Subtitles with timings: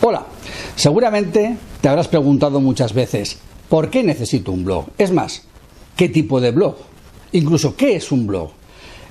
[0.00, 0.26] Hola,
[0.76, 4.86] seguramente te habrás preguntado muchas veces, ¿por qué necesito un blog?
[4.98, 5.44] Es más,
[5.96, 6.76] ¿qué tipo de blog?
[7.32, 8.50] Incluso, ¿qué es un blog?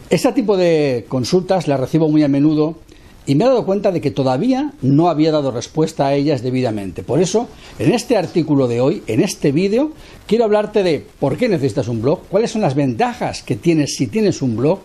[0.10, 2.76] Este tipo de consultas las recibo muy a menudo
[3.26, 7.04] y me he dado cuenta de que todavía no había dado respuesta a ellas debidamente.
[7.04, 7.48] Por eso,
[7.80, 9.94] en este artículo de hoy, en este vídeo,
[10.28, 14.08] quiero hablarte de por qué necesitas un blog, cuáles son las ventajas que tienes si
[14.08, 14.80] tienes un blog,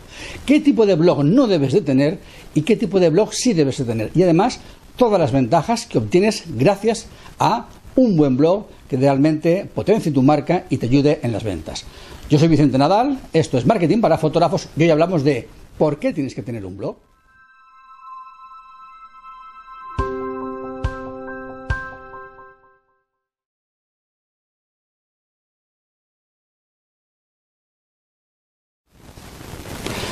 [0.46, 2.18] qué tipo de blog no debes de tener
[2.54, 4.10] y qué tipo de blog sí debes de tener.
[4.14, 4.60] Y además,
[4.98, 7.06] todas las ventajas que obtienes gracias
[7.38, 11.86] a un buen blog que realmente potencie tu marca y te ayude en las ventas.
[12.28, 15.48] Yo soy Vicente Nadal, esto es Marketing para Fotógrafos y hoy hablamos de
[15.78, 16.96] por qué tienes que tener un blog.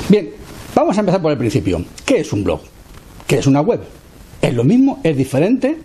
[0.09, 0.29] Bien,
[0.73, 1.83] vamos a empezar por el principio.
[2.05, 2.61] ¿Qué es un blog?
[3.27, 3.81] ¿Qué es una web?
[4.41, 4.99] ¿Es lo mismo?
[5.03, 5.77] ¿Es diferente?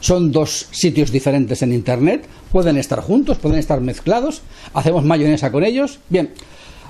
[0.00, 2.26] ¿Son dos sitios diferentes en Internet?
[2.52, 3.38] ¿Pueden estar juntos?
[3.38, 4.42] ¿Pueden estar mezclados?
[4.72, 5.98] ¿Hacemos mayonesa con ellos?
[6.08, 6.30] Bien,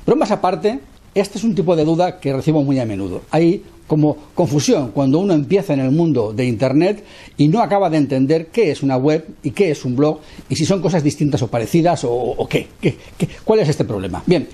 [0.07, 0.81] bromas aparte,
[1.15, 3.23] este es un tipo de duda que recibo muy a menudo.
[3.31, 7.03] Hay como confusión cuando uno empieza en el mundo de Internet
[7.39, 10.57] y no acaba de entender qué es una web y qué es un blog y
[10.57, 13.29] si son cosas distintas o parecidas o, qué, qué, qué.
[13.45, 14.23] ¿Cuál es este problema?
[14.27, 14.47] Bien,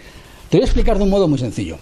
[0.48, 1.78] te voy a explicar de un modo muy sencillo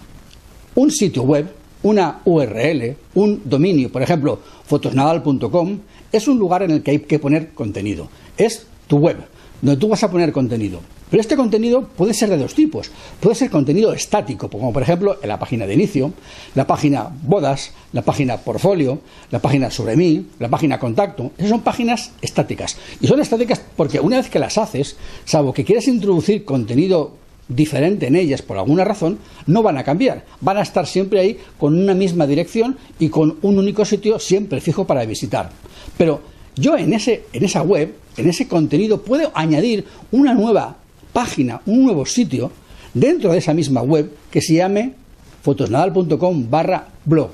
[0.75, 1.47] un sitio web,
[1.83, 5.79] una URL, un dominio, por ejemplo, fotosnadal.com,
[6.11, 8.09] es un lugar en el que hay que poner contenido.
[8.37, 9.17] Es tu web,
[9.61, 10.79] donde tú vas a poner contenido.
[11.13, 12.89] Pero este contenido puede ser de dos tipos.
[13.19, 16.11] Puede ser contenido estático, como por ejemplo en la página de inicio,
[16.55, 21.31] la página bodas, la página portfolio, la página sobre mí, la página contacto.
[21.37, 22.77] Esas son páginas estáticas.
[22.99, 27.11] Y son estáticas porque una vez que las haces, salvo que quieres introducir contenido
[27.47, 30.25] diferente en ellas por alguna razón, no van a cambiar.
[30.41, 34.61] Van a estar siempre ahí con una misma dirección y con un único sitio siempre
[34.61, 35.49] fijo para visitar.
[35.97, 36.21] Pero
[36.55, 40.77] yo en, ese, en esa web, en ese contenido, puedo añadir una nueva
[41.11, 42.51] página, un nuevo sitio
[42.93, 44.93] dentro de esa misma web que se llame
[45.41, 47.29] fotosnadal.com barra blog.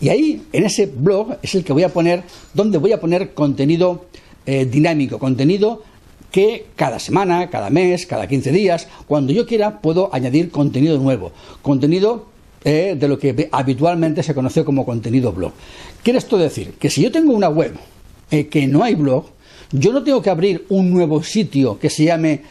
[0.00, 3.32] Y ahí, en ese blog, es el que voy a poner, donde voy a poner
[3.32, 4.06] contenido
[4.44, 5.82] eh, dinámico, contenido
[6.34, 11.30] que cada semana, cada mes, cada 15 días, cuando yo quiera, puedo añadir contenido nuevo,
[11.62, 12.26] contenido
[12.64, 15.52] eh, de lo que habitualmente se conoce como contenido blog.
[16.02, 16.72] ¿Quiere esto decir?
[16.72, 17.76] Que si yo tengo una web
[18.32, 19.26] eh, que no hay blog,
[19.70, 22.42] yo no tengo que abrir un nuevo sitio que se llame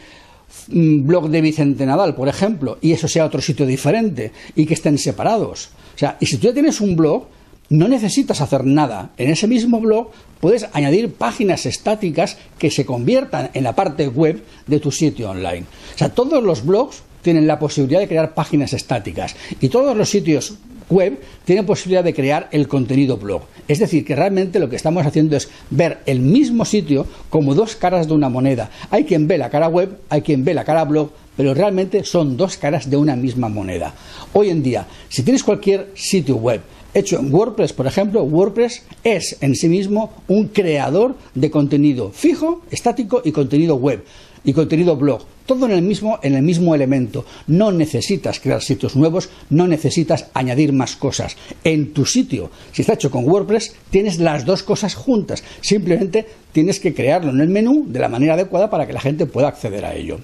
[0.68, 4.72] mm, blog de Vicente Nadal, por ejemplo, y eso sea otro sitio diferente y que
[4.72, 5.68] estén separados.
[5.94, 7.26] O sea, y si tú ya tienes un blog,
[7.70, 9.10] no necesitas hacer nada.
[9.16, 10.10] En ese mismo blog
[10.40, 15.64] puedes añadir páginas estáticas que se conviertan en la parte web de tu sitio online.
[15.94, 20.10] O sea, todos los blogs tienen la posibilidad de crear páginas estáticas y todos los
[20.10, 20.54] sitios
[20.90, 23.42] web tienen posibilidad de crear el contenido blog.
[23.66, 27.76] Es decir, que realmente lo que estamos haciendo es ver el mismo sitio como dos
[27.76, 28.70] caras de una moneda.
[28.90, 32.36] Hay quien ve la cara web, hay quien ve la cara blog, pero realmente son
[32.36, 33.94] dos caras de una misma moneda.
[34.34, 36.60] Hoy en día, si tienes cualquier sitio web
[36.94, 42.62] hecho en WordPress, por ejemplo, WordPress es en sí mismo un creador de contenido fijo,
[42.70, 44.04] estático y contenido web
[44.44, 45.22] y contenido blog.
[45.46, 47.26] Todo en el mismo, en el mismo elemento.
[47.48, 51.36] No necesitas crear sitios nuevos, no necesitas añadir más cosas.
[51.64, 55.44] En tu sitio, si está hecho con WordPress, tienes las dos cosas juntas.
[55.60, 59.26] Simplemente tienes que crearlo en el menú de la manera adecuada para que la gente
[59.26, 60.18] pueda acceder a ello.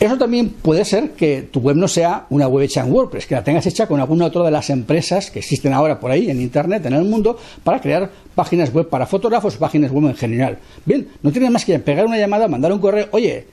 [0.00, 3.36] Eso también puede ser que tu web no sea una web hecha en WordPress, que
[3.36, 6.40] la tengas hecha con alguna otra de las empresas que existen ahora por ahí en
[6.40, 10.58] Internet, en el mundo, para crear páginas web para fotógrafos, páginas web en general.
[10.84, 13.46] Bien, no tienes más que pegar una llamada, mandar un correo, oye,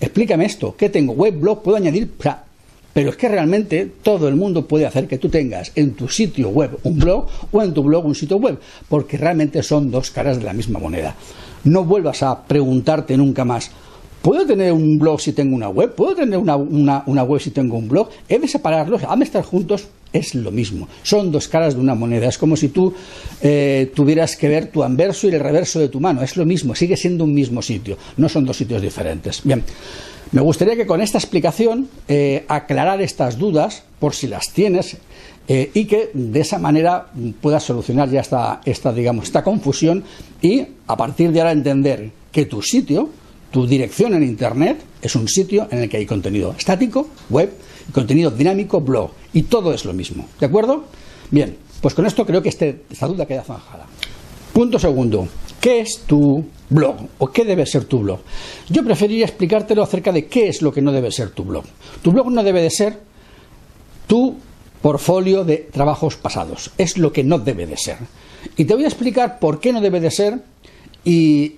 [0.00, 1.12] explícame esto, ¿qué tengo?
[1.12, 1.62] ¿Web, blog?
[1.62, 2.08] ¿Puedo añadir?
[2.92, 6.50] Pero es que realmente todo el mundo puede hacer que tú tengas en tu sitio
[6.50, 10.38] web un blog o en tu blog un sitio web, porque realmente son dos caras
[10.38, 11.16] de la misma moneda.
[11.64, 13.72] No vuelvas a preguntarte nunca más,
[14.24, 15.94] ¿Puedo tener un blog si tengo una web?
[15.94, 18.08] ¿Puedo tener una, web si tengo un blog?
[18.26, 19.04] ¿He de separarlos?
[19.04, 19.88] ¿Han de estar juntos?
[20.14, 20.88] Es lo mismo.
[21.02, 22.28] Son dos caras de una moneda.
[22.28, 22.94] Es como si tú
[23.42, 26.22] eh, tuvieras que ver tu anverso y el reverso de tu mano.
[26.22, 26.74] Es lo mismo.
[26.74, 27.98] Sigue siendo un mismo sitio.
[28.16, 29.42] No son dos sitios diferentes.
[29.44, 29.62] Bien.
[30.32, 34.96] Me gustaría que con esta explicación eh, aclarar estas dudas, por si las tienes,
[35.48, 37.08] eh, y que de esa manera
[37.42, 40.02] puedas solucionar ya esta, esta, digamos, esta confusión
[40.40, 43.10] y a partir de ahora entender que tu sitio
[43.54, 47.52] tu dirección en Internet es un sitio en el que hay contenido estático, web,
[47.92, 49.12] contenido dinámico, blog.
[49.32, 50.26] Y todo es lo mismo.
[50.40, 50.86] ¿De acuerdo?
[51.30, 53.86] Bien, pues con esto creo que este, esta duda queda zanjada.
[54.52, 55.28] Punto segundo.
[55.60, 56.96] ¿Qué es tu blog?
[57.18, 58.18] ¿O qué debe ser tu blog?
[58.70, 61.62] Yo preferiría explicártelo acerca de qué es lo que no debe ser tu blog.
[62.02, 62.98] Tu blog no debe de ser
[64.08, 64.34] tu
[64.82, 66.72] portfolio de trabajos pasados.
[66.76, 67.98] Es lo que no debe de ser.
[68.56, 70.40] Y te voy a explicar por qué no debe de ser
[71.04, 71.54] y,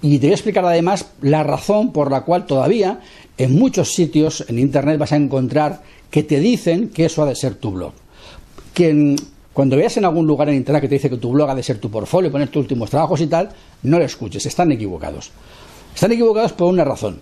[0.00, 3.00] y te voy a explicar además la razón por la cual todavía
[3.36, 7.34] en muchos sitios en Internet vas a encontrar que te dicen que eso ha de
[7.34, 7.92] ser tu blog.
[9.52, 11.64] Cuando veas en algún lugar en Internet que te dice que tu blog ha de
[11.64, 13.48] ser tu portfolio, poner tus últimos trabajos y tal,
[13.82, 15.32] no lo escuches, están equivocados.
[15.92, 17.18] Están equivocados por una razón.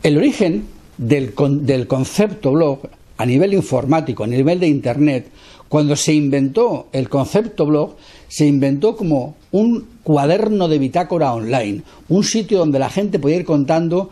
[0.00, 0.64] El origen
[0.98, 2.82] del, del concepto blog
[3.16, 5.28] a nivel informático, a nivel de Internet,
[5.68, 7.96] cuando se inventó el concepto blog,
[8.28, 13.44] se inventó como un cuaderno de bitácora online, un sitio donde la gente podía ir
[13.44, 14.10] contando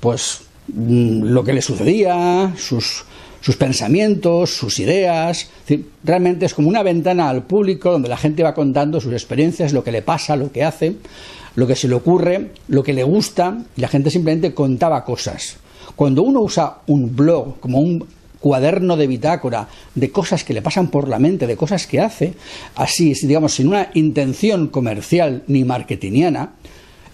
[0.00, 0.42] pues
[0.72, 3.04] mm, lo que le sucedía, sus,
[3.40, 5.48] sus pensamientos, sus ideas.
[6.04, 9.84] realmente es como una ventana al público donde la gente va contando sus experiencias, lo
[9.84, 10.96] que le pasa, lo que hace,
[11.54, 15.56] lo que se le ocurre, lo que le gusta, y la gente simplemente contaba cosas.
[15.96, 18.04] Cuando uno usa un blog como un
[18.40, 22.34] cuaderno de bitácora de cosas que le pasan por la mente, de cosas que hace,
[22.76, 26.52] así, digamos, sin una intención comercial ni marketingiana,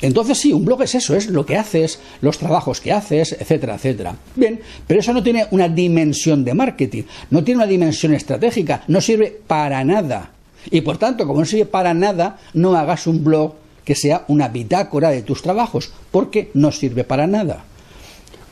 [0.00, 3.76] entonces sí, un blog es eso, es lo que haces, los trabajos que haces, etcétera,
[3.76, 4.16] etcétera.
[4.34, 9.00] Bien, pero eso no tiene una dimensión de marketing, no tiene una dimensión estratégica, no
[9.00, 10.30] sirve para nada.
[10.70, 13.54] Y por tanto, como no sirve para nada, no hagas un blog
[13.84, 17.64] que sea una bitácora de tus trabajos, porque no sirve para nada.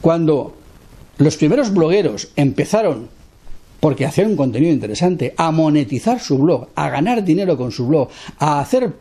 [0.01, 0.57] Cuando
[1.23, 3.09] los primeros blogueros empezaron,
[3.81, 8.09] porque hacían un contenido interesante, a monetizar su blog, a ganar dinero con su blog,
[8.39, 8.93] a hacer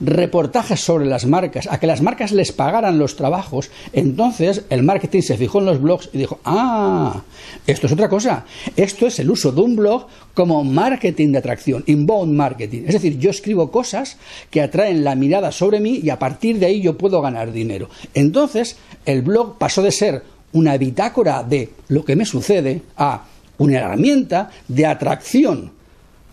[0.00, 5.22] reportajes sobre las marcas, a que las marcas les pagaran los trabajos, entonces el marketing
[5.22, 7.22] se fijó en los blogs y dijo, ah,
[7.66, 8.44] esto es otra cosa,
[8.76, 13.18] esto es el uso de un blog como marketing de atracción, inbound marketing, es decir,
[13.18, 14.18] yo escribo cosas
[14.50, 17.88] que atraen la mirada sobre mí y a partir de ahí yo puedo ganar dinero.
[18.14, 23.24] Entonces el blog pasó de ser una bitácora de lo que me sucede a
[23.58, 25.78] una herramienta de atracción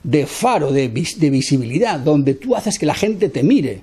[0.06, 3.82] de faro, de, visibilidad, donde tú haces que la gente te mire.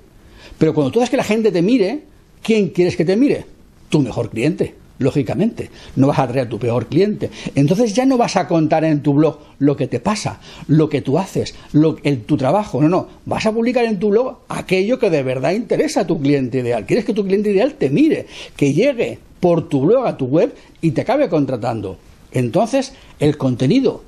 [0.57, 2.03] Pero cuando tú haces que la gente te mire,
[2.41, 3.45] ¿quién quieres que te mire?
[3.89, 5.69] Tu mejor cliente, lógicamente.
[5.97, 7.29] No vas a atraer a tu peor cliente.
[7.55, 11.01] Entonces ya no vas a contar en tu blog lo que te pasa, lo que
[11.01, 12.81] tú haces, lo, el, tu trabajo.
[12.81, 13.07] No, no.
[13.25, 16.85] Vas a publicar en tu blog aquello que de verdad interesa a tu cliente ideal.
[16.85, 20.55] Quieres que tu cliente ideal te mire, que llegue por tu blog a tu web
[20.79, 21.97] y te acabe contratando.
[22.31, 24.01] Entonces, el contenido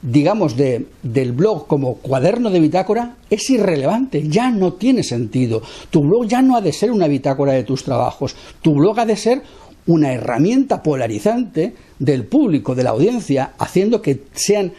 [0.00, 5.60] digamos, de, del blog como cuaderno de bitácora es irrelevante, ya no tiene sentido.
[5.90, 9.04] Tu blog ya no ha de ser una bitácora de tus trabajos, tu blog ha
[9.04, 9.42] de ser
[9.86, 14.72] una herramienta polarizante del público, de la audiencia, haciendo que sean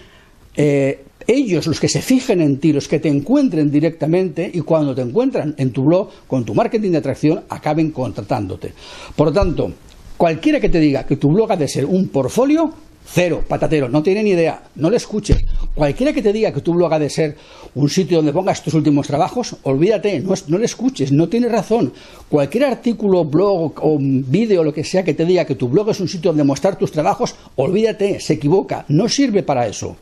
[0.55, 4.95] eh, ellos los que se fijen en ti, los que te encuentren directamente y cuando
[4.95, 8.73] te encuentran en tu blog, con tu marketing de atracción, acaben contratándote.
[9.15, 9.71] Por lo tanto,
[10.19, 12.73] cualquiera que te diga que tu blog ha de ser un portfolio,
[13.11, 15.37] Cero, patatero, no tiene ni idea, no le escuches.
[15.73, 17.35] Cualquiera que te diga que tu blog ha de ser
[17.73, 21.91] un sitio donde pongas tus últimos trabajos, olvídate, no, no le escuches, no tiene razón.
[22.29, 25.99] Cualquier artículo, blog o vídeo, lo que sea que te diga que tu blog es
[26.01, 29.95] un sitio donde mostrar tus trabajos, olvídate, se equivoca, no sirve para eso.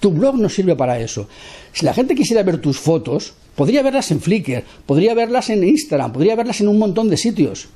[0.00, 1.28] Tu blog no sirve para eso.
[1.72, 6.12] Si la gente quisiera ver tus fotos, podría verlas en Flickr, podría verlas en Instagram,
[6.14, 7.68] podría verlas en un montón de sitios.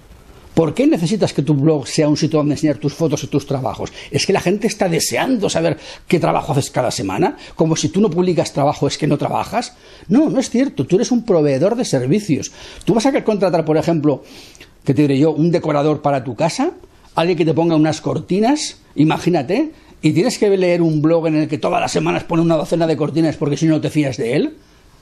[0.59, 3.47] ¿Por qué necesitas que tu blog sea un sitio donde enseñar tus fotos y tus
[3.47, 3.93] trabajos?
[4.11, 5.79] ¿Es que la gente está deseando saber
[6.09, 7.37] qué trabajo haces cada semana?
[7.55, 9.77] Como si tú no publicas trabajo es que no trabajas.
[10.09, 10.85] No, no es cierto.
[10.85, 12.51] Tú eres un proveedor de servicios.
[12.85, 14.25] Tú vas a contratar, por ejemplo,
[14.83, 16.73] que te diré yo, un decorador para tu casa,
[17.15, 19.71] alguien que te ponga unas cortinas, imagínate,
[20.03, 22.89] y tienes que leer un blog en el que todas las semanas pone una docena
[22.89, 24.57] de cortinas porque si no te fías de él.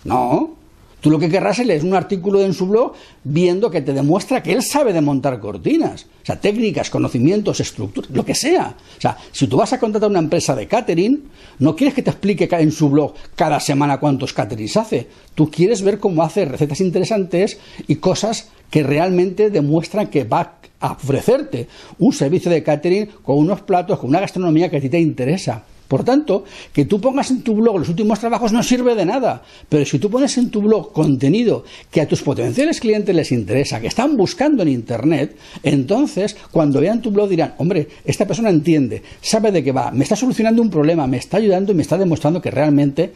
[0.05, 0.55] No,
[1.01, 4.43] Tú lo que querrás es leer un artículo en su blog viendo que te demuestra
[4.43, 6.07] que él sabe de montar cortinas.
[6.23, 8.75] O sea, técnicas, conocimientos, estructuras, lo que sea.
[8.97, 11.25] O sea, si tú vas a contratar una empresa de catering,
[11.59, 15.07] no quieres que te explique en su blog cada semana cuántos caterings hace.
[15.35, 20.93] Tú quieres ver cómo hace recetas interesantes y cosas que realmente demuestran que va a
[20.93, 24.99] ofrecerte un servicio de catering con unos platos, con una gastronomía que a ti te
[24.99, 25.65] interesa.
[25.89, 29.43] Por tanto, que tú pongas en tu blog los últimos trabajos no sirve de nada.
[29.69, 33.81] Pero si tú pones en tu blog contenido que a tus potenciales clientes les interesa,
[33.81, 39.03] que están buscando en Internet, entonces cuando vean tu blog dirán, hombre, esta persona entiende,
[39.21, 41.97] sabe de qué va, me está solucionando un problema, me está ayudando y me está
[41.97, 43.13] demostrando que realmente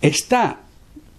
[0.00, 0.60] está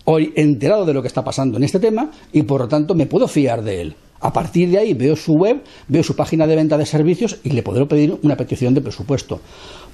[0.06, 3.06] hoy enterado de lo que está pasando en este tema y por lo tanto me
[3.06, 3.96] puedo fiar de él.
[4.24, 7.50] A partir de ahí veo su web, veo su página de venta de servicios y
[7.50, 9.42] le podré pedir una petición de presupuesto.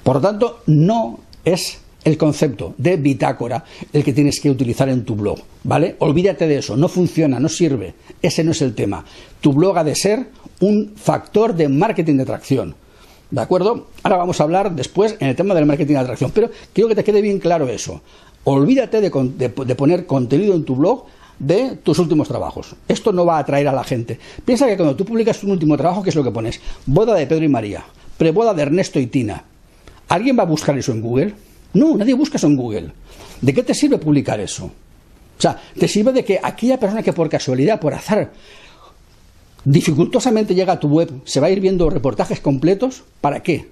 [0.03, 5.03] Por lo tanto, no es el concepto de bitácora el que tienes que utilizar en
[5.03, 5.95] tu blog, ¿vale?
[5.98, 7.95] Olvídate de eso, no funciona, no sirve.
[8.21, 9.03] Ese no es el tema.
[9.41, 10.27] Tu blog ha de ser
[10.59, 12.75] un factor de marketing de atracción.
[13.31, 13.88] ¿De acuerdo?
[14.03, 16.95] Ahora vamos a hablar después en el tema del marketing de atracción, pero quiero que
[16.95, 18.01] te quede bien claro eso.
[18.43, 21.05] olvídate de, de poner contenido en tu blog
[21.39, 22.75] de tus últimos trabajos.
[22.88, 24.19] Esto no va a atraer a la gente.
[24.46, 26.60] Piensa que cuando tú publicas un último trabajo, ¿qué es lo que pones?
[26.86, 27.84] Boda de Pedro y María,
[28.17, 29.43] preboda de Ernesto y Tina.
[30.10, 31.34] ¿Alguien va a buscar eso en Google?
[31.74, 32.91] No, nadie busca eso en Google.
[33.41, 34.65] ¿De qué te sirve publicar eso?
[34.65, 38.31] O sea, te sirve de que aquella persona que por casualidad, por azar,
[39.63, 43.69] dificultosamente llega a tu web, se va a ir viendo reportajes completos, ¿para qué?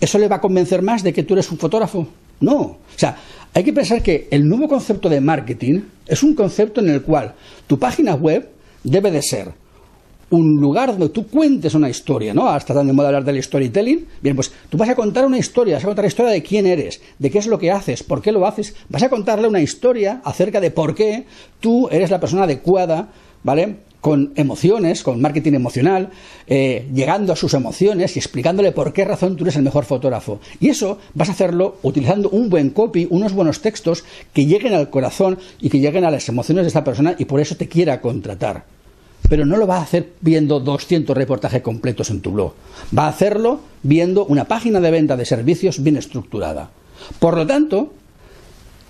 [0.00, 2.06] ¿Eso le va a convencer más de que tú eres un fotógrafo?
[2.40, 2.56] No.
[2.56, 3.16] O sea,
[3.54, 7.34] hay que pensar que el nuevo concepto de marketing es un concepto en el cual
[7.66, 8.48] tu página web
[8.84, 9.52] debe de ser
[10.28, 12.48] un lugar donde tú cuentes una historia, ¿no?
[12.48, 14.06] Hasta tan de hablar del storytelling.
[14.20, 16.66] Bien, pues tú vas a contar una historia, vas a contar la historia de quién
[16.66, 18.74] eres, de qué es lo que haces, por qué lo haces.
[18.88, 21.24] Vas a contarle una historia acerca de por qué
[21.60, 23.08] tú eres la persona adecuada,
[23.44, 23.76] ¿vale?
[24.06, 26.10] Con emociones, con marketing emocional,
[26.46, 30.38] eh, llegando a sus emociones y explicándole por qué razón tú eres el mejor fotógrafo.
[30.60, 34.90] Y eso vas a hacerlo utilizando un buen copy, unos buenos textos que lleguen al
[34.90, 38.00] corazón y que lleguen a las emociones de esta persona y por eso te quiera
[38.00, 38.66] contratar.
[39.28, 42.52] Pero no lo va a hacer viendo 200 reportajes completos en tu blog.
[42.96, 46.70] Va a hacerlo viendo una página de venta de servicios bien estructurada.
[47.18, 47.92] Por lo tanto,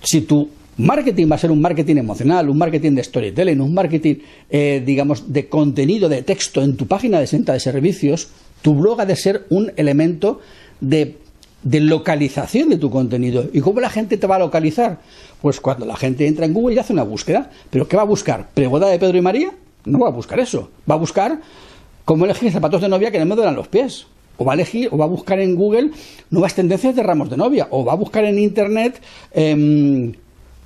[0.03, 4.17] si tú Marketing va a ser un marketing emocional, un marketing de storytelling, un marketing,
[4.51, 8.29] eh, digamos, de contenido, de texto en tu página de venta de servicios.
[8.61, 10.41] Tu blog ha de ser un elemento
[10.81, 11.17] de,
[11.63, 13.47] localización de tu contenido.
[13.55, 14.99] ¿Y cómo la gente te va a localizar?
[15.41, 17.51] Pues cuando la gente entra en Google y hace una búsqueda.
[17.71, 18.51] ¿Pero qué va a buscar?
[18.53, 19.53] ¿Pregoda de Pedro y María?
[19.87, 20.69] No va a buscar eso.
[20.89, 21.41] Va a buscar
[22.05, 24.07] cómo elegir zapatos de novia que no me duelan los pies
[24.37, 25.91] o va a elegir o va a buscar en Google
[26.31, 29.01] nuevas tendencias de ramos de novia o va a buscar en Internet
[29.33, 30.13] em,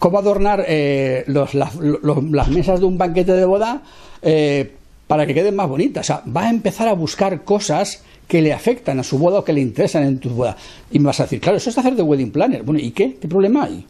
[0.00, 3.82] cómo adornar eh, las mesas de un banquete de boda
[4.22, 4.72] eh,
[5.06, 6.06] para que queden más bonitas.
[6.06, 9.44] O sea, va a empezar a buscar cosas que le afectan a su boda o
[9.44, 10.56] que le interesan en tu boda.
[10.90, 12.62] Y me vas a decir, claro, eso es hacer de wedding planner.
[12.62, 13.16] Bueno, ¿y qué?
[13.20, 13.84] ¿Qué problema hay?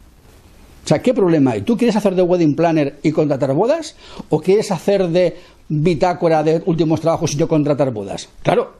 [0.85, 1.62] O sea, ¿qué problema hay?
[1.62, 3.95] ¿Tú quieres hacer de wedding planner y contratar bodas?
[4.31, 5.37] ¿O quieres hacer de
[5.69, 8.29] bitácora de últimos trabajos y yo contratar bodas?
[8.43, 8.73] Claro,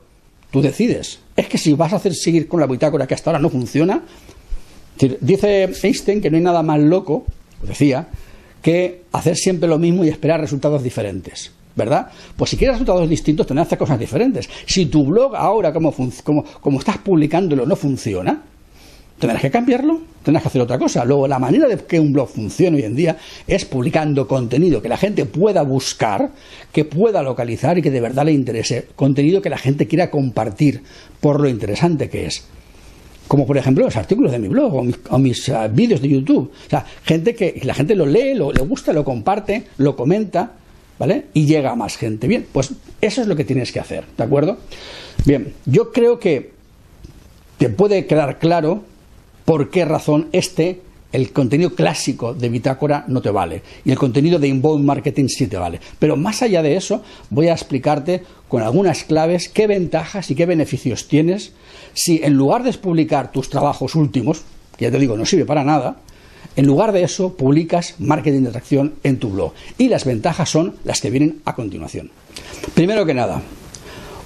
[0.51, 1.21] tú decides.
[1.37, 4.03] Es que si vas a hacer seguir con la bitácora que hasta ahora no funciona,
[5.21, 7.25] Dice Einstein que no hay nada más loco,
[7.63, 8.09] decía,
[8.63, 11.53] que hacer siempre lo mismo y esperar resultados diferentes.
[11.77, 12.09] ¿Verdad?
[12.37, 14.51] Pues si quieres resultados distintos, tendrás que hacer cosas diferentes.
[14.67, 15.95] Si tu blog ahora, como,
[16.61, 18.43] como, estás publicándolo, no funciona,
[19.19, 21.05] tendrás que cambiarlo, tendrás que hacer otra cosa.
[21.05, 23.17] Luego, la manera de que un blog funcione hoy en día
[23.47, 26.33] es publicando contenido que la gente pueda buscar,
[26.73, 28.89] que pueda localizar y que de verdad le interese.
[28.97, 30.83] Contenido que la gente quiera compartir
[31.21, 32.45] por lo interesante que es
[33.31, 34.75] como por ejemplo los artículos de mi blog
[35.09, 36.51] o mis, ah, vídeos de YouTube.
[36.67, 40.55] O sea, gente que la gente lo lee, lo, le gusta, lo comparte, lo comenta,
[40.99, 41.27] ¿vale?
[41.33, 42.27] Y llega a más gente.
[42.27, 44.59] Bien, pues eso es lo que tienes que hacer, ¿de acuerdo?
[45.27, 46.51] Bien, yo creo que
[47.57, 48.83] te puede quedar claro
[49.45, 50.81] por qué razón este
[51.13, 55.47] el contenido clásico de Bitácora no te vale y el contenido de inbound marketing sí
[55.47, 55.81] te vale.
[55.99, 60.47] Pero más allá de eso, voy a explicarte con algunas claves qué ventajas y qué
[60.47, 61.53] beneficios tienes
[61.95, 64.43] si en lugar de publicar tus trabajos últimos,
[64.77, 65.97] que ya te digo no sirve para nada,
[66.57, 69.53] en lugar de eso publicas marketing de atracción en tu blog.
[69.79, 72.11] Y las ventajas son las que vienen a continuación.
[72.75, 73.43] Primero que nada,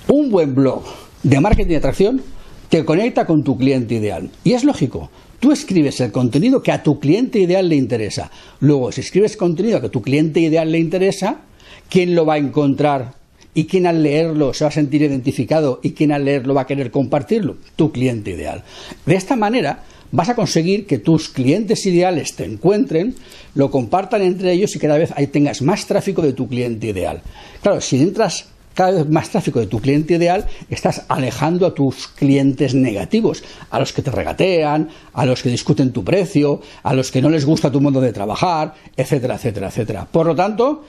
[0.08, 0.84] un buen blog
[1.22, 2.22] de marketing de atracción
[2.68, 4.30] te conecta con tu cliente ideal.
[4.42, 5.10] Y es lógico,
[5.40, 8.30] Tú escribes el contenido que a tu cliente ideal le interesa.
[8.60, 11.40] Luego, si escribes contenido que a tu cliente ideal le interesa,
[11.88, 13.14] ¿quién lo va a encontrar?
[13.54, 15.80] ¿Y quién al leerlo se va a sentir identificado?
[15.82, 17.56] ¿Y quién al leerlo va a querer compartirlo?
[17.76, 18.64] Tu cliente ideal.
[19.06, 23.14] De esta manera vas a conseguir que tus clientes ideales te encuentren,
[23.54, 27.22] lo compartan entre ellos y cada vez ahí tengas más tráfico de tu cliente ideal.
[27.62, 32.08] Claro, si entras cada vez más tráfico de tu cliente ideal, estás alejando a tus
[32.08, 37.10] clientes negativos, a los que te regatean, a los que discuten tu precio, a los
[37.10, 40.08] que no les gusta tu modo de trabajar, etcétera, etcétera, etcétera.
[40.10, 40.84] Por lo tanto,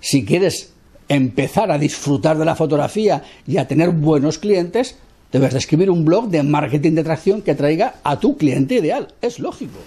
[0.00, 0.72] si quieres
[1.08, 4.96] empezar a disfrutar de la fotografía y a tener buenos clientes,
[5.32, 9.08] debes de escribir un blog de marketing de atracción que traiga a tu cliente ideal.
[9.20, 9.78] Es lógico.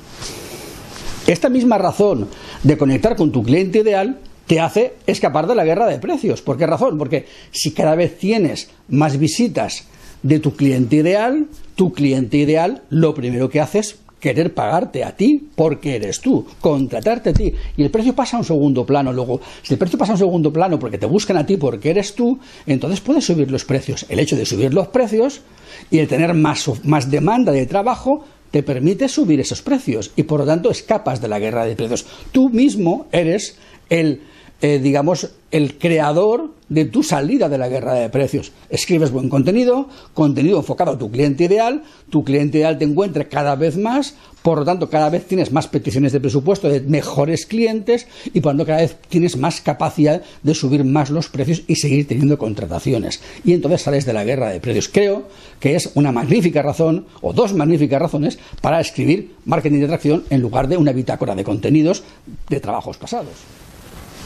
[1.28, 2.28] Esta misma razón
[2.64, 6.42] de conectar con tu cliente ideal te hace escapar de la guerra de precios.
[6.42, 6.98] ¿Por qué razón?
[6.98, 9.86] Porque si cada vez tienes más visitas
[10.22, 15.18] de tu cliente ideal, tu cliente ideal lo primero que hace es querer pagarte a
[15.18, 17.54] ti porque eres tú, contratarte a ti.
[17.76, 19.12] Y el precio pasa a un segundo plano.
[19.12, 21.90] Luego, si el precio pasa a un segundo plano porque te buscan a ti porque
[21.90, 24.06] eres tú, entonces puedes subir los precios.
[24.08, 25.42] El hecho de subir los precios
[25.92, 28.24] y el tener más, más demanda de trabajo
[28.54, 32.06] te permite subir esos precios y por lo tanto escapas de la guerra de precios.
[32.32, 33.58] Tú mismo eres
[33.90, 34.22] el
[34.64, 38.54] eh, digamos, el creador de tu salida de la guerra de precios.
[38.70, 43.58] Escribes buen contenido, contenido enfocado a tu cliente ideal, tu cliente ideal te encuentra cada
[43.58, 48.08] vez más, por lo tanto cada vez tienes más peticiones de presupuesto de mejores clientes
[48.34, 51.76] y por lo tanto cada vez tienes más capacidad de subir más los precios y
[51.76, 53.20] seguir teniendo contrataciones.
[53.44, 54.88] Y entonces sales de la guerra de precios.
[54.88, 55.28] Creo
[55.60, 60.40] que es una magnífica razón, o dos magníficas razones, para escribir marketing de atracción en
[60.40, 62.04] lugar de una bitácora de contenidos
[62.48, 63.34] de trabajos pasados.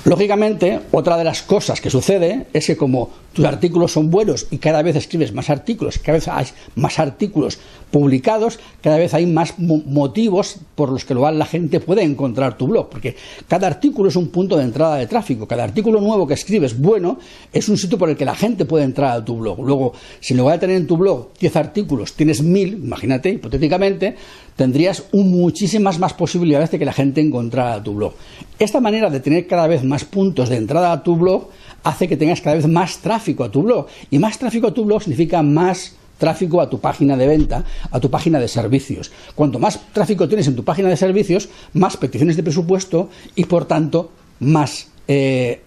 [0.08, 4.58] Lógicamente, otra de las cosas que sucede es que como tus artículos son buenos y
[4.58, 6.46] cada vez escribes más artículos, cada vez hay
[6.76, 7.60] más artículos
[7.92, 12.90] publicados, cada vez hay más motivos por los que la gente puede encontrar tu blog,
[12.90, 13.18] porque
[13.50, 17.20] cada artículo es un punto de entrada de tráfico, cada artículo nuevo que escribes bueno
[17.52, 19.60] es un sitio por el que la gente puede entrar a tu blog.
[19.60, 24.16] Luego, si en lugar de tener en tu blog 10 artículos tienes 1000, imagínate, hipotéticamente,
[24.56, 28.14] tendrías muchísimas más posibilidades de que la gente encontrara tu blog.
[28.58, 31.50] Esta manera de tener cada vez más puntos de entrada a tu blog
[31.84, 33.88] hace que tengas cada vez más tráfico a tu blog.
[34.10, 38.00] Y más tráfico a tu blog significa más tráfico a tu página de venta, a
[38.00, 39.12] tu página de servicios.
[39.36, 43.66] Cuanto más tráfico tienes en tu página de servicios, más peticiones de presupuesto y por
[43.66, 45.62] tanto más eh,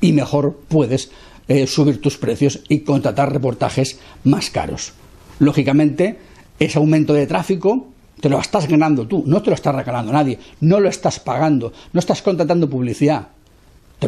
[0.00, 1.10] y mejor puedes
[1.48, 4.92] eh, subir tus precios y contratar reportajes más caros.
[5.38, 6.18] Lógicamente,
[6.58, 7.88] ese aumento de tráfico
[8.20, 11.72] te lo estás ganando tú, no te lo está regalando nadie, no lo estás pagando,
[11.92, 13.28] no estás contratando publicidad,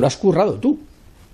[0.01, 0.79] lo has currado tú.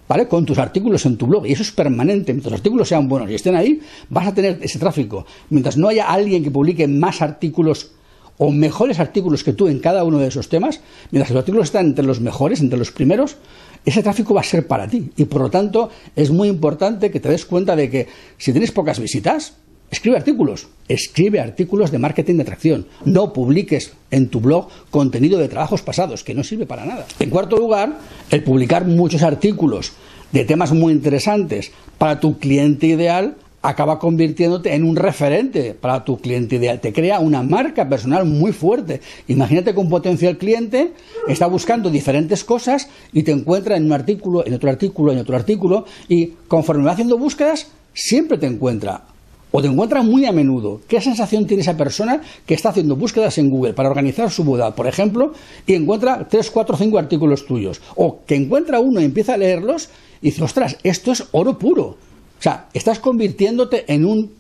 [0.06, 0.28] ¿Vale?
[0.28, 1.46] Con tus artículos en tu blog.
[1.46, 2.34] Y eso es permanente.
[2.34, 3.80] Mientras los artículos sean buenos y estén ahí,
[4.10, 5.24] vas a tener ese tráfico.
[5.48, 7.92] Mientras no haya alguien que publique más artículos
[8.36, 10.80] o mejores artículos que tú en cada uno de esos temas,
[11.10, 13.36] mientras los artículos están entre los mejores, entre los primeros,
[13.84, 15.10] ese tráfico va a ser para ti.
[15.16, 18.72] Y por lo tanto, es muy importante que te des cuenta de que si tienes
[18.72, 19.54] pocas visitas,
[19.94, 22.86] Escribe artículos, escribe artículos de marketing de atracción.
[23.04, 27.06] No publiques en tu blog contenido de trabajos pasados, que no sirve para nada.
[27.20, 29.92] En cuarto lugar, el publicar muchos artículos
[30.32, 36.18] de temas muy interesantes para tu cliente ideal acaba convirtiéndote en un referente para tu
[36.18, 36.80] cliente ideal.
[36.80, 39.00] Te crea una marca personal muy fuerte.
[39.28, 40.92] Imagínate que un potencial cliente
[41.28, 45.36] está buscando diferentes cosas y te encuentra en un artículo, en otro artículo, en otro
[45.36, 49.13] artículo y conforme va haciendo búsquedas, siempre te encuentra
[49.56, 50.80] o te encuentra muy a menudo.
[50.88, 54.74] ¿Qué sensación tiene esa persona que está haciendo búsquedas en Google para organizar su boda,
[54.74, 55.32] por ejemplo,
[55.64, 57.80] y encuentra 3, 4, 5 artículos tuyos?
[57.94, 59.90] O que encuentra uno y empieza a leerlos
[60.20, 61.84] y dice, ostras, esto es oro puro.
[61.84, 61.96] O
[62.40, 64.32] sea, estás convirtiéndote en un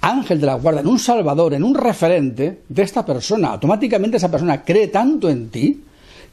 [0.00, 3.50] ángel de la guarda, en un salvador, en un referente de esta persona.
[3.50, 5.84] Automáticamente esa persona cree tanto en ti,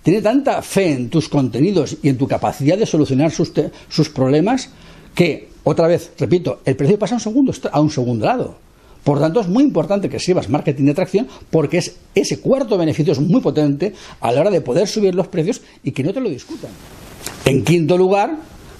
[0.02, 3.52] tiene tanta fe en tus contenidos y en tu capacidad de solucionar sus,
[3.88, 4.72] sus problemas,
[5.13, 8.56] que otra vez, repito, el precio pasa a un segundo, a un segundo lado.
[9.04, 13.13] Por tanto, es muy importante que sirvas marketing de atracción porque es, ese cuarto beneficio
[13.13, 16.19] es muy potente a la hora de poder subir los precios y que no te
[16.19, 16.69] lo discutan.
[17.45, 18.38] En quinto lugar,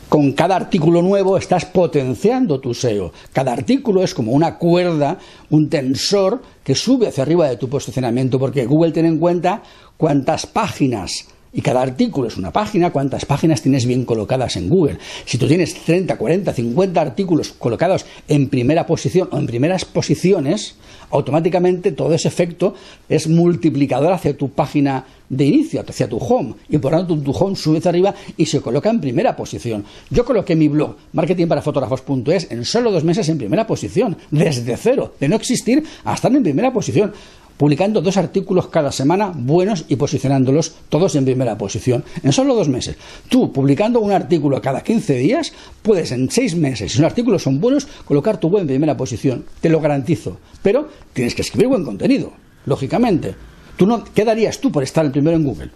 [0.10, 3.14] con cada artículo nuevo estás potenciando tu SEO.
[3.32, 5.20] Cada artículo es como una cuerda,
[5.52, 9.64] un tensor que sube hacia arriba de tu posicionamiento porque Google tiene en cuenta
[9.98, 14.98] cuántas páginas y cada artículo es una página, cuántas páginas tienes bien colocadas en Google.
[15.26, 20.76] Si tú tienes 30, 40, 50 artículos colocados en primera posición o en primeras posiciones,
[21.12, 22.76] automáticamente todo ese efecto
[23.08, 26.56] es multiplicador hacia tu página de inicio, hacia tu home.
[26.70, 29.86] Y por tanto tu home sube hacia arriba y se coloca en primera posición.
[30.10, 35.30] Yo coloqué mi blog marketingparafotógrafos.es en solo dos meses en primera posición, desde cero, de
[35.30, 37.14] no existir a estar en primera posición
[37.60, 42.70] publicando dos artículos cada semana buenos y posicionándolos todos en primera posición en solo dos
[42.70, 42.96] meses.
[43.28, 47.60] Tú, publicando un artículo cada 15 días, puedes en seis meses, si los artículos son
[47.60, 49.44] buenos, colocar tu web en primera posición.
[49.60, 50.38] Te lo garantizo.
[50.64, 52.32] Pero tienes que escribir buen contenido,
[52.66, 53.36] lógicamente.
[53.76, 55.72] ¿Tú no, ¿Qué darías tú por estar el primero en Google?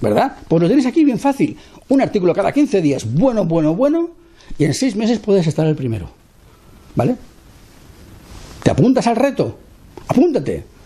[0.00, 0.38] ¿Verdad?
[0.48, 1.56] Pues lo tienes aquí bien fácil.
[1.88, 4.10] Un artículo cada 15 días, bueno, bueno, bueno,
[4.58, 6.10] y en seis meses puedes estar el primero.
[6.96, 7.14] ¿Vale?
[8.64, 9.56] ¿Te apuntas al reto?
[10.08, 10.77] Apúntate.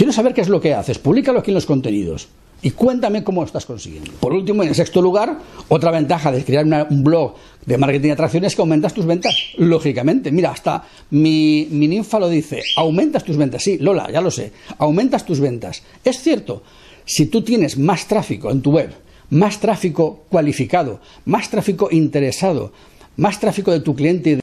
[0.00, 0.98] Quiero saber qué es lo que haces.
[0.98, 2.28] Públicalo aquí en los contenidos.
[2.62, 4.10] Y cuéntame cómo lo estás consiguiendo.
[4.12, 5.36] Por último, en sexto lugar,
[5.68, 7.34] otra ventaja de crear un blog
[7.66, 9.36] de marketing de atracción es que aumentas tus ventas.
[9.58, 13.62] Lógicamente, mira, hasta mi, mi ninfa lo dice, aumentas tus ventas.
[13.62, 15.82] Sí, Lola, ya lo sé, aumentas tus ventas.
[16.02, 16.62] Es cierto,
[17.04, 18.94] si tú tienes más tráfico en tu web,
[19.28, 22.72] más tráfico cualificado, más tráfico interesado,
[23.18, 24.40] más tráfico de tu cliente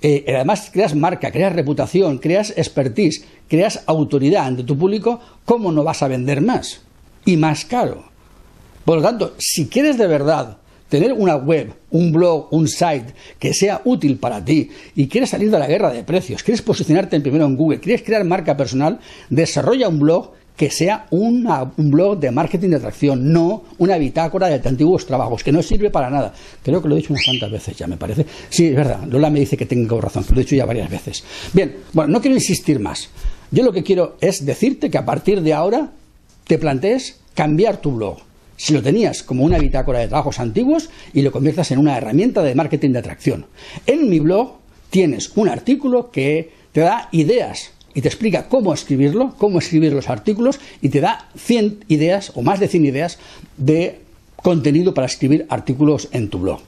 [0.00, 5.82] eh, además creas marca, creas reputación, creas expertise, creas autoridad ante tu público, ¿cómo no
[5.82, 6.82] vas a vender más?
[7.24, 8.04] Y más caro.
[8.84, 10.58] Por lo tanto, si quieres de verdad
[10.88, 15.50] tener una web, un blog, un site que sea útil para ti y quieres salir
[15.50, 19.88] de la guerra de precios, quieres posicionarte primero en Google, quieres crear marca personal, desarrolla
[19.88, 25.06] un blog que sea un blog de marketing de atracción, no una bitácora de antiguos
[25.06, 26.34] trabajos, que no sirve para nada.
[26.64, 28.26] Creo que lo he dicho unas cuantas veces ya, me parece.
[28.50, 31.22] Sí, es verdad, Lola me dice que tengo razón, lo he dicho ya varias veces.
[31.52, 33.08] Bien, bueno, no quiero insistir más.
[33.52, 35.92] Yo lo que quiero es decirte que a partir de ahora
[36.44, 38.18] te plantees cambiar tu blog.
[38.56, 42.42] Si lo tenías como una bitácora de trabajos antiguos y lo conviertas en una herramienta
[42.42, 43.46] de marketing de atracción.
[43.86, 44.56] En mi blog
[44.90, 50.08] tienes un artículo que te da ideas y te explica cómo escribirlo, cómo escribir los
[50.08, 53.18] artículos y te da 100 ideas o más de 100 ideas
[53.56, 54.00] de
[54.36, 56.60] contenido para escribir artículos en tu blog.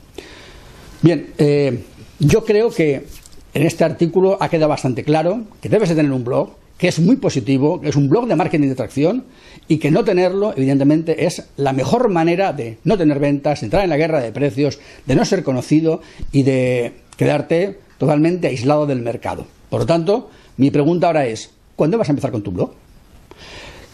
[1.03, 1.85] Bien, eh,
[2.19, 3.07] yo creo que
[3.55, 6.99] en este artículo ha quedado bastante claro que debes de tener un blog, que es
[6.99, 9.25] muy positivo, que es un blog de marketing de atracción
[9.69, 13.85] y que no tenerlo, evidentemente, es la mejor manera de no tener ventas, de entrar
[13.85, 16.01] en la guerra de precios, de no ser conocido
[16.33, 19.47] y de quedarte totalmente aislado del mercado.
[19.69, 20.31] Por lo tanto,
[20.61, 22.73] mi pregunta ahora es, ¿cuándo vas a empezar con tu blog?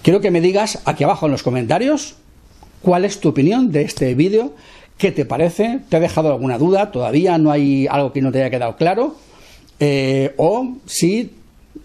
[0.02, 2.16] Quiero que me digas aquí abajo en los comentarios
[2.82, 4.52] cuál es tu opinión de este vídeo,
[4.98, 8.40] qué te parece, te ha dejado alguna duda, todavía no hay algo que no te
[8.40, 9.14] haya quedado claro,
[9.78, 11.34] eh, o si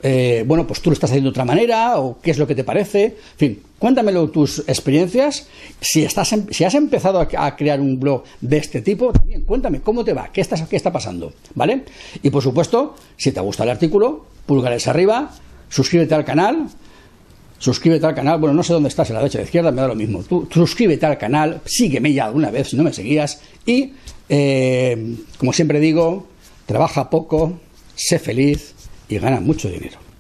[0.04, 2.56] eh, bueno, pues tú lo estás haciendo de otra manera o qué es lo que
[2.56, 3.04] te parece.
[3.06, 5.48] En fin, cuéntamelo tus experiencias.
[5.80, 9.82] Si, estás, em, si has empezado a, crear un blog de este tipo, también cuéntame
[9.82, 11.84] cómo te va, qué, estás, qué está pasando, ¿vale?
[12.22, 15.32] Y por supuesto, si te gusta el artículo, pulgares arriba,
[15.70, 16.68] suscríbete al canal.
[17.58, 19.82] Suscríbete al canal, bueno, no sé dónde estás, en la derecha o la izquierda, me
[19.82, 20.24] da lo mismo.
[20.24, 23.40] Tú suscríbete al canal, sígueme ya alguna vez si no me seguías.
[23.68, 23.94] Y,
[24.30, 26.26] eh, como siempre digo,
[26.66, 27.60] trabaja poco,
[27.94, 28.71] sé feliz
[29.12, 30.11] y gana mucho dinero.